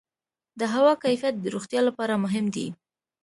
[0.59, 2.67] د هوا کیفیت د روغتیا لپاره مهم دی.